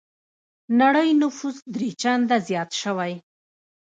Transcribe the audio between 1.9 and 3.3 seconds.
چنده زيات شوی.